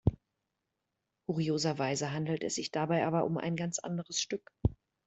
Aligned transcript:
Kurioserweise 1.27 2.11
handelt 2.11 2.41
es 2.43 2.55
sich 2.55 2.71
dabei 2.71 3.05
aber 3.05 3.23
um 3.23 3.37
ein 3.37 3.55
ganz 3.55 3.77
anderes 3.77 4.19
Stück. 4.19 4.51